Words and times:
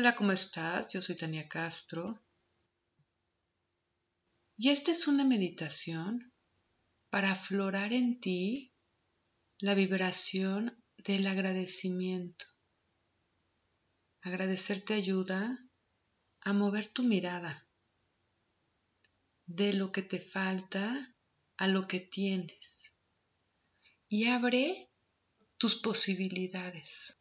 Hola, 0.00 0.14
¿cómo 0.14 0.30
estás? 0.30 0.92
Yo 0.92 1.02
soy 1.02 1.16
Tania 1.16 1.48
Castro. 1.48 2.22
Y 4.56 4.70
esta 4.70 4.92
es 4.92 5.08
una 5.08 5.24
meditación 5.24 6.32
para 7.10 7.32
aflorar 7.32 7.92
en 7.92 8.20
ti 8.20 8.76
la 9.58 9.74
vibración 9.74 10.84
del 10.98 11.26
agradecimiento. 11.26 12.44
Agradecer 14.22 14.84
te 14.84 14.94
ayuda 14.94 15.68
a 16.42 16.52
mover 16.52 16.86
tu 16.86 17.02
mirada 17.02 17.68
de 19.46 19.72
lo 19.72 19.90
que 19.90 20.02
te 20.02 20.20
falta 20.20 21.12
a 21.56 21.66
lo 21.66 21.88
que 21.88 21.98
tienes 21.98 22.94
y 24.08 24.28
abre 24.28 24.92
tus 25.56 25.74
posibilidades 25.74 27.18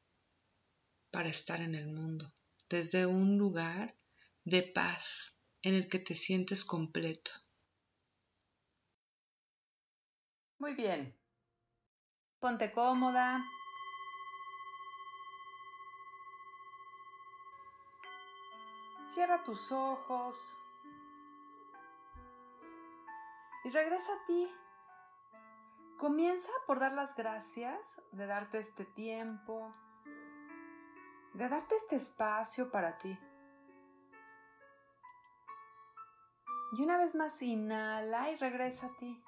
para 1.10 1.30
estar 1.30 1.60
en 1.60 1.74
el 1.74 1.88
mundo 1.88 2.37
desde 2.70 3.06
un 3.06 3.38
lugar 3.38 3.96
de 4.44 4.64
paz 4.64 5.36
en 5.62 5.74
el 5.74 5.90
que 5.90 6.00
te 6.00 6.16
sientes 6.16 6.64
completo. 6.66 7.32
Muy 10.60 10.74
bien. 10.74 11.16
Ponte 12.40 12.72
cómoda. 12.72 13.44
Cierra 19.08 19.44
tus 19.44 19.72
ojos 19.72 20.56
y 23.64 23.70
regresa 23.70 24.12
a 24.14 24.26
ti. 24.26 24.52
Comienza 25.98 26.52
por 26.68 26.80
dar 26.80 26.94
las 26.94 27.16
gracias 27.16 28.00
de 28.12 28.28
darte 28.28 28.60
este 28.60 28.86
tiempo, 28.86 29.74
de 31.34 31.50
darte 31.50 31.76
este 31.76 31.96
espacio 31.96 32.72
para 32.72 32.98
ti. 32.98 33.18
Y 36.74 36.82
una 36.82 36.98
vez 36.98 37.16
más 37.16 37.42
inhala 37.42 38.30
y 38.32 38.36
regresa 38.36 38.88
a 38.88 38.98
ti. 38.98 39.24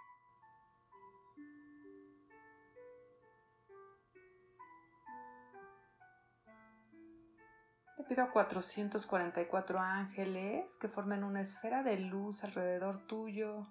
Le 7.97 8.03
pido 8.05 8.23
a 8.23 8.31
444 8.31 9.79
ángeles 9.79 10.77
que 10.77 10.87
formen 10.89 11.23
una 11.23 11.41
esfera 11.41 11.83
de 11.83 11.99
luz 11.99 12.43
alrededor 12.43 13.05
tuyo, 13.07 13.67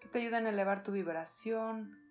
que 0.00 0.08
te 0.08 0.18
ayuden 0.20 0.46
a 0.46 0.50
elevar 0.50 0.82
tu 0.82 0.92
vibración, 0.92 2.03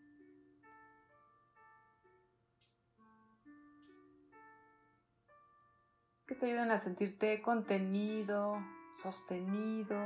que 6.28 6.36
te 6.36 6.46
ayuden 6.46 6.72
a 6.72 6.80
sentirte 6.80 7.42
contenido, 7.42 8.64
sostenido 8.94 9.98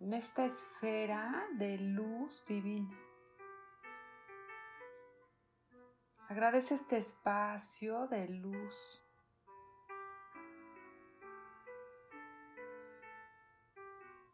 en 0.00 0.14
esta 0.14 0.44
esfera 0.44 1.48
de 1.54 1.78
luz 1.78 2.44
divina. 2.46 2.96
Agradece 6.28 6.74
este 6.74 6.98
espacio 6.98 8.06
de 8.08 8.28
luz. 8.28 9.02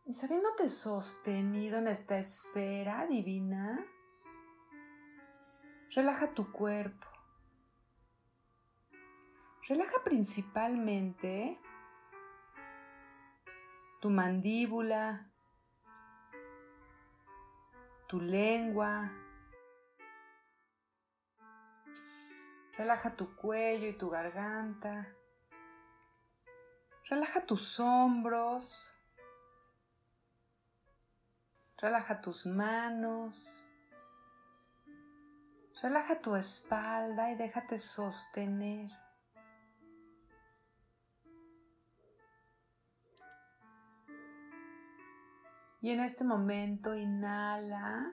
Y 0.06 0.14
sabiéndote 0.14 0.68
sostenido 0.68 1.78
en 1.78 1.88
esta 1.88 2.18
esfera 2.18 3.06
divina, 3.06 3.86
relaja 5.94 6.34
tu 6.34 6.50
cuerpo. 6.50 7.09
Relaja 9.70 10.02
principalmente 10.02 11.56
tu 14.00 14.10
mandíbula, 14.10 15.30
tu 18.08 18.20
lengua. 18.20 19.12
Relaja 22.76 23.14
tu 23.14 23.36
cuello 23.36 23.86
y 23.86 23.92
tu 23.92 24.10
garganta. 24.10 25.06
Relaja 27.08 27.46
tus 27.46 27.78
hombros. 27.78 28.92
Relaja 31.78 32.20
tus 32.20 32.44
manos. 32.44 33.64
Relaja 35.80 36.20
tu 36.20 36.34
espalda 36.34 37.30
y 37.30 37.36
déjate 37.36 37.78
sostener. 37.78 38.90
Y 45.80 45.90
en 45.90 46.00
este 46.00 46.24
momento 46.24 46.94
inhala 46.94 48.12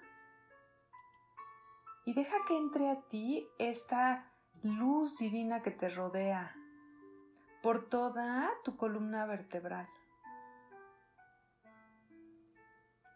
y 2.06 2.14
deja 2.14 2.38
que 2.48 2.56
entre 2.56 2.90
a 2.90 3.02
ti 3.10 3.46
esta 3.60 4.32
luz 4.64 5.18
divina 5.18 5.62
que 5.62 5.72
te 5.72 5.90
rodea 5.90 6.56
por 7.62 7.90
toda 7.90 8.50
tu 8.64 8.78
columna 8.78 9.26
vertebral. 9.26 9.88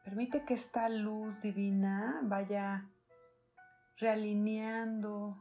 Permite 0.04 0.44
que 0.44 0.56
esta 0.56 0.90
luz 0.90 1.42
divina 1.42 2.20
vaya 2.24 2.90
realineando 3.98 5.38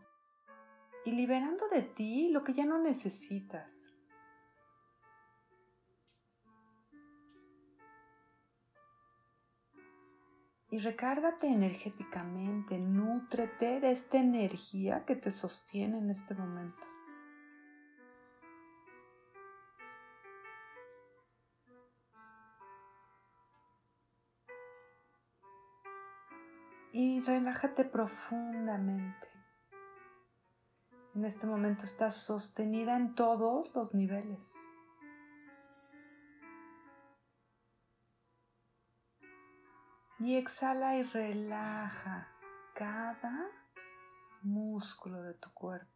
y 1.05 1.11
liberando 1.11 1.67
de 1.69 1.83
ti 1.83 2.29
lo 2.31 2.45
que 2.45 2.53
ya 2.53 2.67
no 2.67 2.79
necesitas. 2.79 3.90
Y 10.71 10.79
recárgate 10.79 11.49
energéticamente, 11.49 12.79
nútrete 12.79 13.81
de 13.81 13.91
esta 13.91 14.19
energía 14.19 15.05
que 15.05 15.17
te 15.17 15.33
sostiene 15.33 15.99
en 15.99 16.11
este 16.11 16.35
momento. 16.35 16.87
Y 26.93 27.21
relájate 27.23 27.85
profundamente. 27.85 29.29
En 31.15 31.25
este 31.25 31.47
momento 31.47 31.85
estás 31.85 32.17
sostenida 32.17 32.97
en 32.97 33.15
todos 33.15 33.75
los 33.75 33.95
niveles. 33.95 34.57
Y 40.21 40.37
exhala 40.37 40.97
y 40.97 41.03
relaja 41.03 42.29
cada 42.75 43.49
músculo 44.43 45.23
de 45.23 45.33
tu 45.33 45.51
cuerpo. 45.55 45.91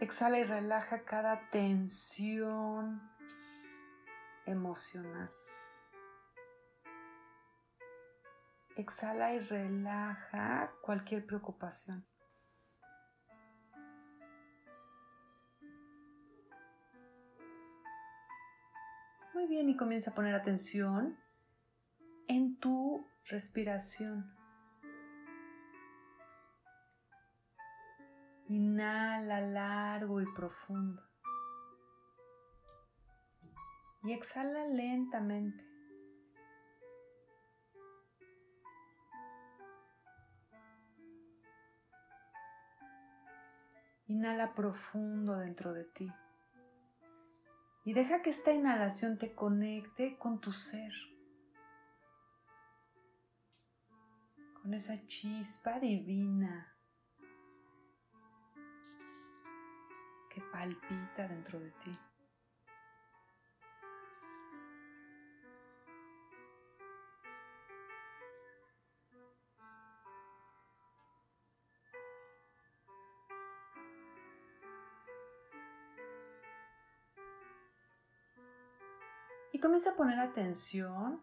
Exhala 0.00 0.38
y 0.38 0.44
relaja 0.44 1.04
cada 1.04 1.48
tensión 1.48 3.10
emocional. 4.44 5.30
Exhala 8.76 9.32
y 9.32 9.38
relaja 9.38 10.72
cualquier 10.82 11.24
preocupación. 11.24 12.04
Muy 19.34 19.48
bien, 19.48 19.68
y 19.68 19.76
comienza 19.76 20.12
a 20.12 20.14
poner 20.14 20.32
atención 20.36 21.18
en 22.28 22.56
tu 22.60 23.04
respiración. 23.24 24.32
Inhala 28.46 29.40
largo 29.40 30.20
y 30.20 30.26
profundo. 30.36 31.02
Y 34.04 34.12
exhala 34.12 34.68
lentamente. 34.68 35.64
Inhala 44.06 44.54
profundo 44.54 45.36
dentro 45.38 45.72
de 45.72 45.84
ti. 45.86 46.08
Y 47.84 47.92
deja 47.92 48.22
que 48.22 48.30
esta 48.30 48.52
inhalación 48.52 49.18
te 49.18 49.34
conecte 49.34 50.16
con 50.16 50.40
tu 50.40 50.52
ser, 50.52 50.92
con 54.62 54.72
esa 54.72 55.06
chispa 55.06 55.78
divina 55.78 56.74
que 60.30 60.40
palpita 60.40 61.28
dentro 61.28 61.60
de 61.60 61.70
ti. 61.70 61.98
Comienza 79.64 79.92
a 79.92 79.96
poner 79.96 80.18
atención 80.20 81.22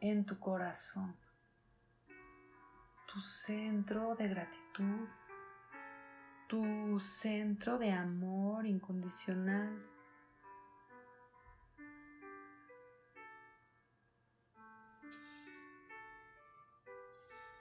en 0.00 0.26
tu 0.26 0.36
corazón, 0.40 1.16
tu 3.06 3.20
centro 3.20 4.16
de 4.16 4.26
gratitud, 4.26 5.06
tu 6.48 6.98
centro 6.98 7.78
de 7.78 7.92
amor 7.92 8.66
incondicional. 8.66 9.80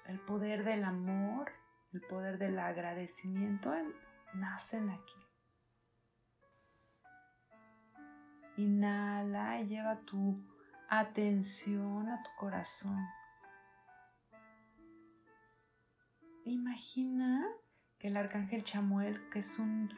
El 0.08 0.20
poder 0.22 0.64
del 0.64 0.84
amor, 0.84 1.52
el 1.94 2.02
poder 2.02 2.40
del 2.40 2.58
agradecimiento 2.58 3.72
nacen 4.34 4.90
aquí. 4.90 5.25
Inhala 8.58 9.60
y 9.62 9.68
lleva 9.68 10.00
tu 10.02 10.42
atención 10.90 12.10
a 12.10 12.24
tu 12.24 12.30
corazón. 12.38 12.98
Imagina 16.46 17.46
que 17.98 18.08
el 18.08 18.18
arcángel 18.18 18.64
Chamuel, 18.64 19.30
que 19.30 19.40
es 19.40 19.58
un 19.60 19.90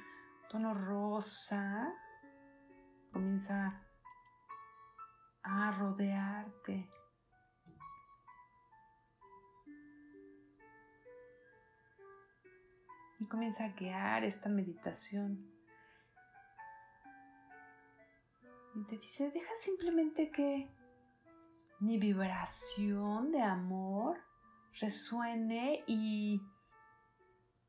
tono 0.50 0.74
rosa, 0.74 1.94
comienza 3.12 3.84
a 5.44 5.72
rodearte. 5.72 6.90
Y 13.20 13.26
comienza 13.26 13.66
a 13.66 13.70
guiar 13.70 14.24
esta 14.24 14.48
meditación. 14.48 15.57
Te 18.86 18.98
dice, 18.98 19.32
deja 19.32 19.56
simplemente 19.56 20.30
que 20.30 20.70
mi 21.80 21.98
vibración 21.98 23.32
de 23.32 23.42
amor 23.42 24.18
resuene 24.80 25.84
y 25.88 26.42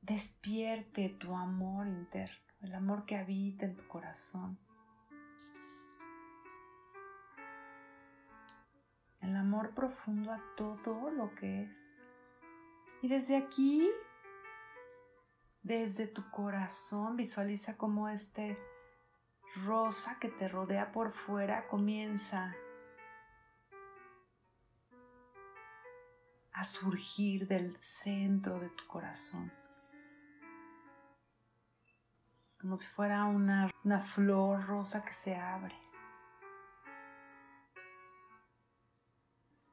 despierte 0.02 1.08
tu 1.08 1.34
amor 1.34 1.86
interno, 1.86 2.36
el 2.60 2.74
amor 2.74 3.06
que 3.06 3.16
habita 3.16 3.64
en 3.64 3.76
tu 3.76 3.88
corazón. 3.88 4.58
El 9.20 9.34
amor 9.34 9.74
profundo 9.74 10.30
a 10.30 10.42
todo 10.56 11.10
lo 11.10 11.34
que 11.34 11.62
es. 11.62 12.04
Y 13.00 13.08
desde 13.08 13.36
aquí, 13.38 13.88
desde 15.62 16.06
tu 16.06 16.30
corazón, 16.30 17.16
visualiza 17.16 17.76
cómo 17.78 18.08
este 18.08 18.58
rosa 19.66 20.18
que 20.18 20.28
te 20.28 20.48
rodea 20.48 20.92
por 20.92 21.10
fuera 21.10 21.66
comienza 21.68 22.54
a 26.52 26.64
surgir 26.64 27.46
del 27.46 27.76
centro 27.80 28.58
de 28.58 28.68
tu 28.70 28.86
corazón. 28.86 29.52
Como 32.60 32.76
si 32.76 32.88
fuera 32.88 33.24
una, 33.26 33.70
una 33.84 34.00
flor 34.00 34.66
rosa 34.66 35.04
que 35.04 35.12
se 35.12 35.36
abre. 35.36 35.76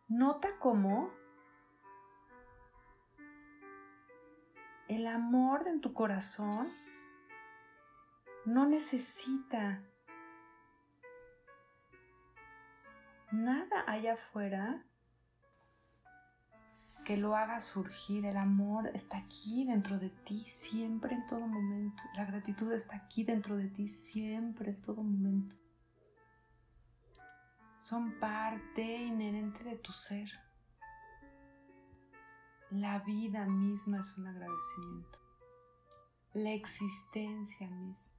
Nota 0.07 0.49
cómo 0.59 1.09
el 4.87 5.07
amor 5.07 5.67
en 5.67 5.81
tu 5.81 5.93
corazón 5.93 6.71
no 8.45 8.67
necesita 8.67 9.81
nada 13.31 13.83
allá 13.87 14.13
afuera 14.13 14.85
que 17.05 17.17
lo 17.17 17.35
haga 17.35 17.59
surgir. 17.59 18.25
El 18.25 18.37
amor 18.37 18.89
está 18.93 19.17
aquí 19.17 19.65
dentro 19.65 19.97
de 19.99 20.09
ti 20.09 20.43
siempre 20.47 21.15
en 21.15 21.25
todo 21.27 21.47
momento. 21.47 22.03
La 22.15 22.25
gratitud 22.25 22.71
está 22.73 22.95
aquí 22.95 23.23
dentro 23.23 23.55
de 23.55 23.69
ti 23.69 23.87
siempre 23.87 24.71
en 24.71 24.81
todo 24.81 25.03
momento. 25.03 25.55
Son 27.79 28.19
parte 28.19 28.81
inherente 28.81 29.63
de 29.63 29.75
tu 29.75 29.91
ser. 29.91 30.29
La 32.71 32.99
vida 32.99 33.45
misma 33.45 33.99
es 33.99 34.17
un 34.17 34.27
agradecimiento. 34.27 35.19
La 36.33 36.51
existencia 36.51 37.69
misma. 37.69 38.14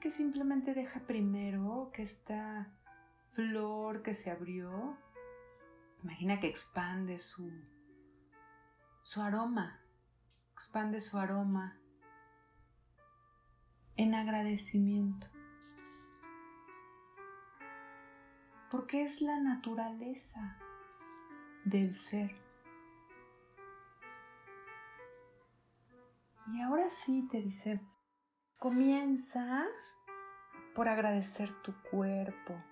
Que 0.00 0.10
simplemente 0.10 0.74
deja 0.74 1.00
primero 1.00 1.90
que 1.92 2.02
esta 2.02 2.72
flor 3.32 4.02
que 4.02 4.14
se 4.14 4.30
abrió, 4.30 4.96
imagina 6.02 6.40
que 6.40 6.48
expande 6.48 7.18
su, 7.18 7.50
su 9.04 9.20
aroma, 9.20 9.78
expande 10.54 11.00
su 11.00 11.18
aroma 11.18 11.76
en 13.96 14.14
agradecimiento. 14.14 15.26
Porque 18.70 19.04
es 19.04 19.20
la 19.20 19.38
naturaleza 19.40 20.56
del 21.64 21.92
ser. 21.94 22.34
Y 26.52 26.62
ahora 26.62 26.88
sí 26.88 27.28
te 27.30 27.42
dice, 27.42 27.80
comienza 28.60 29.66
por 30.74 30.86
agradecer 30.86 31.50
tu 31.62 31.74
cuerpo, 31.90 32.62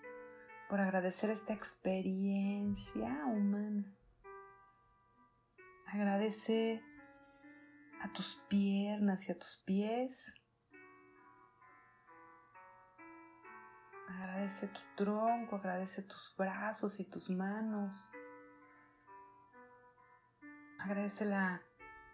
por 0.68 0.80
agradecer 0.80 1.30
esta 1.30 1.54
experiencia 1.54 3.24
humana. 3.24 3.96
Agradece 5.86 6.84
a 8.02 8.12
tus 8.12 8.36
piernas 8.48 9.28
y 9.28 9.32
a 9.32 9.38
tus 9.38 9.56
pies. 9.64 10.34
Agradece 14.08 14.68
tu 14.68 14.80
tronco, 14.94 15.56
agradece 15.56 16.02
tus 16.02 16.34
brazos 16.36 17.00
y 17.00 17.04
tus 17.04 17.30
manos. 17.30 18.12
Agradece 20.78 21.24
la 21.24 21.62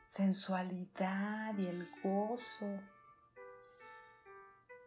sensualidad 0.06 1.58
y 1.58 1.66
el 1.66 1.90
gozo 2.04 2.93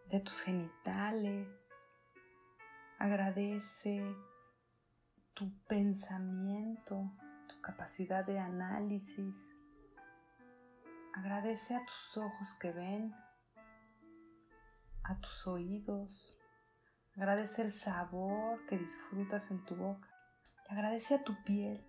de 0.10 0.20
tus 0.22 0.42
genitales. 0.42 1.48
Agradece 2.98 4.02
tu 5.34 5.52
pensamiento, 5.68 7.12
tu 7.48 7.62
capacidad 7.62 8.26
de 8.26 8.40
análisis. 8.40 9.56
Agradece 11.14 11.76
a 11.76 11.86
tus 11.86 12.18
ojos 12.18 12.54
que 12.60 12.72
ven, 12.72 13.14
a 15.04 15.20
tus 15.20 15.46
oídos. 15.48 16.40
Agradece 17.16 17.64
el 17.64 17.72
sabor 17.72 18.66
que 18.68 18.78
disfrutas 18.78 19.52
en 19.52 19.64
tu 19.66 19.76
boca. 19.76 20.08
Agradece 20.70 21.16
a 21.16 21.24
tu 21.24 21.36
piel. 21.44 21.86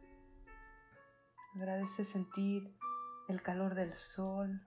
Agradece 1.54 2.04
sentir 2.04 2.62
el 3.28 3.42
calor 3.42 3.74
del 3.74 3.92
sol, 3.92 4.62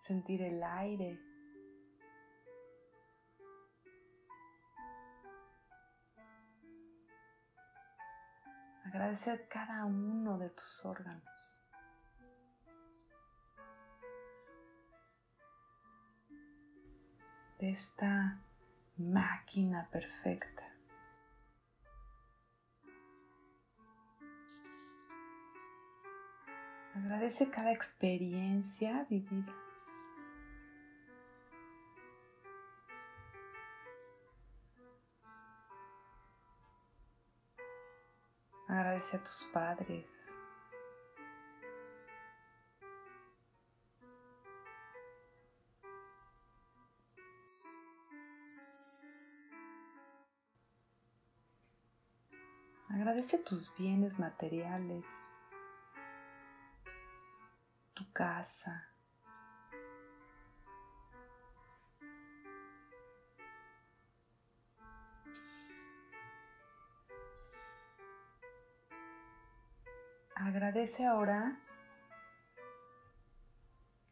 sentir 0.00 0.42
el 0.42 0.62
aire 0.62 1.25
Agradece 8.96 9.30
a 9.30 9.46
cada 9.46 9.84
uno 9.84 10.38
de 10.38 10.48
tus 10.48 10.82
órganos. 10.86 11.62
De 17.58 17.72
esta 17.72 18.40
máquina 18.96 19.86
perfecta. 19.92 20.62
Agradece 26.94 27.50
cada 27.50 27.72
experiencia 27.72 29.06
vivida. 29.10 29.65
Agradece 38.68 39.16
a 39.16 39.22
tus 39.22 39.44
padres. 39.52 40.34
Agradece 52.88 53.38
tus 53.38 53.72
bienes 53.76 54.18
materiales, 54.18 55.04
tu 57.94 58.10
casa, 58.12 58.88
Agradece 70.38 71.06
ahora 71.06 71.56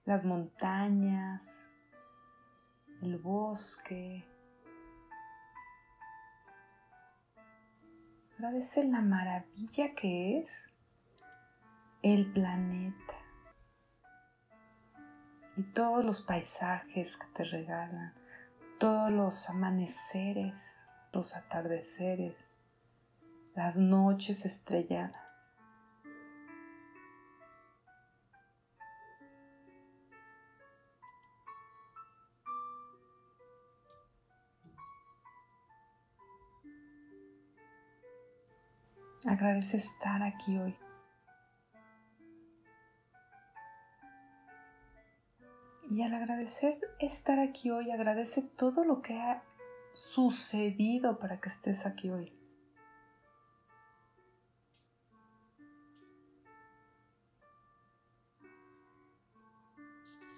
las 0.06 0.24
montañas, 0.24 1.68
el 3.02 3.18
bosque. 3.18 4.26
Agradece 8.32 8.84
la 8.84 9.02
maravilla 9.02 9.94
que 9.94 10.38
es 10.38 10.64
el 12.00 12.32
planeta 12.32 13.14
y 15.58 15.62
todos 15.62 16.02
los 16.06 16.22
paisajes 16.22 17.18
que 17.18 17.26
te 17.34 17.44
regalan, 17.44 18.14
todos 18.78 19.12
los 19.12 19.50
amaneceres, 19.50 20.88
los 21.12 21.36
atardeceres, 21.36 22.56
las 23.54 23.76
noches 23.76 24.46
estrelladas. 24.46 25.23
Agradece 39.44 39.76
estar 39.76 40.22
aquí 40.22 40.56
hoy. 40.56 40.74
Y 45.90 46.00
al 46.00 46.14
agradecer 46.14 46.78
estar 46.98 47.38
aquí 47.38 47.70
hoy, 47.70 47.90
agradece 47.90 48.40
todo 48.40 48.84
lo 48.84 49.02
que 49.02 49.20
ha 49.20 49.44
sucedido 49.92 51.18
para 51.18 51.42
que 51.42 51.50
estés 51.50 51.84
aquí 51.84 52.08
hoy. 52.08 52.32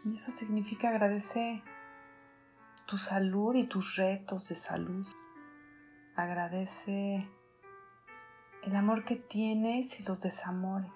Y 0.04 0.14
eso 0.14 0.32
significa 0.32 0.88
agradecer 0.88 1.62
tu 2.86 2.98
salud 2.98 3.54
y 3.54 3.68
tus 3.68 3.94
retos 3.94 4.48
de 4.48 4.56
salud. 4.56 5.06
Agradece 6.16 7.30
el 8.66 8.74
amor 8.74 9.04
que 9.04 9.14
tienes 9.14 10.00
y 10.00 10.02
los 10.02 10.22
desamores. 10.22 10.90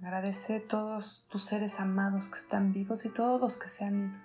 Agradece 0.00 0.58
todos 0.58 1.26
tus 1.28 1.44
seres 1.44 1.80
amados 1.80 2.28
que 2.28 2.36
están 2.36 2.72
vivos 2.72 3.04
y 3.04 3.10
todos 3.10 3.40
los 3.40 3.58
que 3.58 3.68
se 3.68 3.84
han 3.84 4.06
ido. 4.06 4.20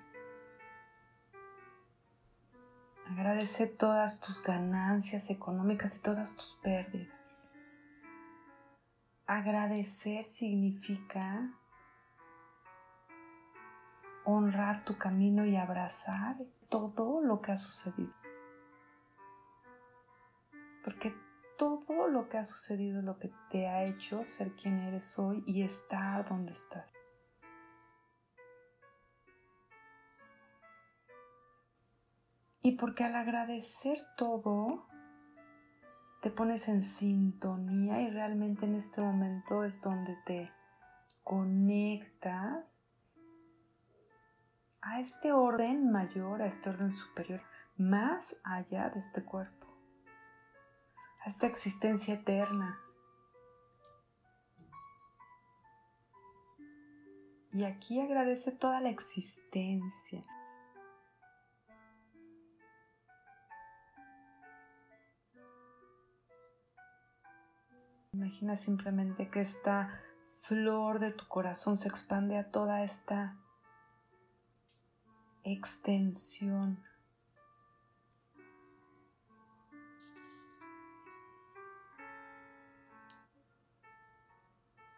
Agradece 3.11 3.67
todas 3.67 4.21
tus 4.21 4.41
ganancias 4.41 5.29
económicas 5.29 5.97
y 5.97 6.01
todas 6.01 6.35
tus 6.35 6.57
pérdidas. 6.63 7.51
Agradecer 9.27 10.23
significa 10.23 11.51
honrar 14.23 14.85
tu 14.85 14.97
camino 14.97 15.45
y 15.45 15.57
abrazar 15.57 16.37
todo 16.69 17.21
lo 17.21 17.41
que 17.41 17.51
ha 17.51 17.57
sucedido. 17.57 18.13
Porque 20.83 21.13
todo 21.59 22.07
lo 22.07 22.29
que 22.29 22.37
ha 22.37 22.45
sucedido, 22.45 23.01
lo 23.01 23.19
que 23.19 23.33
te 23.51 23.67
ha 23.67 23.83
hecho 23.83 24.23
ser 24.23 24.53
quien 24.53 24.79
eres 24.79 25.19
hoy 25.19 25.43
y 25.45 25.61
estar 25.61 26.27
donde 26.27 26.53
estás. 26.53 26.89
Y 32.61 32.77
porque 32.77 33.03
al 33.03 33.15
agradecer 33.15 33.99
todo, 34.15 34.87
te 36.21 36.31
pones 36.31 36.69
en 36.69 36.81
sintonía 36.81 38.01
y 38.03 38.09
realmente 38.09 38.65
en 38.65 38.75
este 38.75 39.01
momento 39.01 39.65
es 39.65 39.81
donde 39.81 40.15
te 40.25 40.49
conectas 41.23 42.63
a 44.81 45.01
este 45.01 45.33
orden 45.33 45.91
mayor, 45.91 46.41
a 46.41 46.47
este 46.47 46.69
orden 46.69 46.91
superior, 46.91 47.41
más 47.75 48.37
allá 48.45 48.89
de 48.89 49.01
este 49.01 49.23
cuerpo 49.23 49.58
esta 51.29 51.45
existencia 51.45 52.15
eterna. 52.15 52.81
Y 57.53 57.63
aquí 57.63 57.99
agradece 57.99 58.51
toda 58.51 58.81
la 58.81 58.89
existencia. 58.89 60.25
Imagina 68.11 68.55
simplemente 68.55 69.29
que 69.29 69.41
esta 69.41 70.01
flor 70.41 70.99
de 70.99 71.11
tu 71.11 71.27
corazón 71.27 71.77
se 71.77 71.89
expande 71.89 72.37
a 72.37 72.51
toda 72.51 72.83
esta 72.83 73.37
extensión 75.43 76.83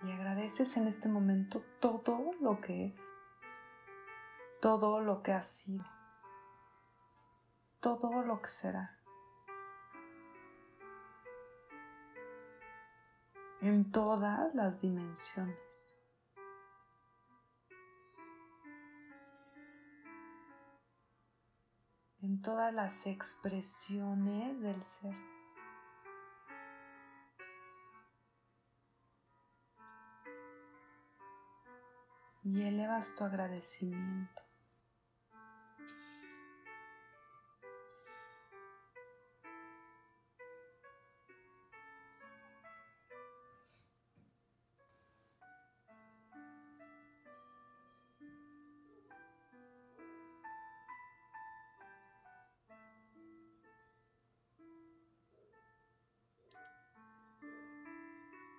y 0.04 0.12
agradeces 0.12 0.78
en 0.78 0.88
este 0.88 1.08
momento 1.08 1.64
todo 1.80 2.32
lo 2.42 2.60
que 2.60 2.88
es, 2.88 3.14
todo 4.60 5.00
lo 5.00 5.22
que 5.22 5.32
ha 5.32 5.42
sido, 5.42 5.86
todo 7.80 8.24
lo 8.24 8.42
que 8.42 8.50
será. 8.50 8.98
En 13.62 13.92
todas 13.92 14.56
las 14.56 14.82
dimensiones. 14.82 15.56
En 22.22 22.42
todas 22.42 22.74
las 22.74 23.06
expresiones 23.06 24.60
del 24.62 24.82
ser. 24.82 25.41
Y 32.54 32.64
elevas 32.64 33.16
tu 33.16 33.24
agradecimiento. 33.24 34.42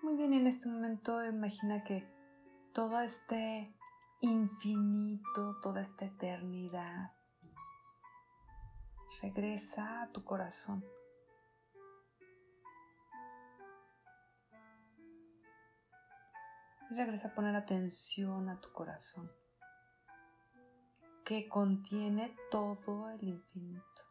Muy 0.02 0.16
bien, 0.16 0.32
en 0.32 0.46
este 0.46 0.68
momento 0.68 1.24
imagina 1.24 1.84
que 1.84 2.04
todo 2.72 3.00
este 3.00 3.72
infinito, 4.22 5.58
toda 5.60 5.82
esta 5.82 6.04
eternidad, 6.04 7.12
regresa 9.20 10.02
a 10.02 10.12
tu 10.12 10.24
corazón. 10.24 10.84
Y 16.90 16.94
regresa 16.94 17.28
a 17.28 17.34
poner 17.34 17.56
atención 17.56 18.48
a 18.48 18.60
tu 18.60 18.70
corazón, 18.72 19.30
que 21.24 21.48
contiene 21.48 22.36
todo 22.50 23.08
el 23.10 23.24
infinito, 23.24 24.02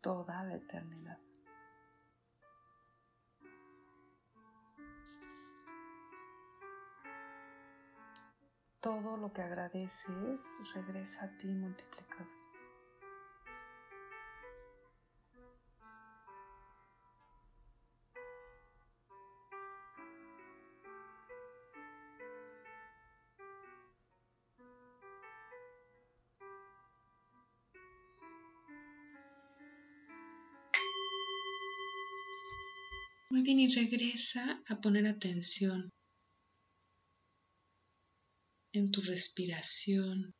toda 0.00 0.42
la 0.42 0.56
eternidad. 0.56 1.18
todo 8.84 9.16
lo 9.16 9.32
que 9.32 9.40
agradeces 9.40 10.42
regresa 10.74 11.24
a 11.24 11.38
ti 11.38 11.46
multiplicado. 11.46 12.28
Muy 33.30 33.40
bien, 33.40 33.60
y 33.60 33.74
regresa 33.74 34.62
a 34.68 34.78
poner 34.82 35.06
atención 35.06 35.90
en 38.74 38.90
tu 38.90 39.00
respiración. 39.00 40.34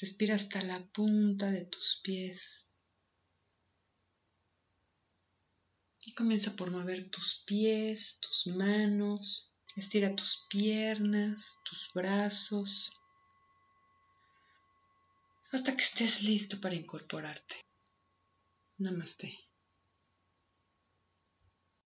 Respira 0.00 0.34
hasta 0.34 0.62
la 0.62 0.84
punta 0.86 1.50
de 1.50 1.64
tus 1.66 2.00
pies. 2.02 2.68
Y 6.04 6.14
comienza 6.14 6.54
por 6.56 6.70
mover 6.70 7.10
tus 7.10 7.42
pies, 7.46 8.18
tus 8.20 8.46
manos. 8.54 9.52
Estira 9.76 10.16
tus 10.16 10.46
piernas, 10.48 11.60
tus 11.64 11.90
brazos. 11.94 12.92
Hasta 15.52 15.76
que 15.76 15.82
estés 15.82 16.22
listo 16.22 16.60
para 16.60 16.74
incorporarte. 16.74 17.56
Namaste. 18.78 19.45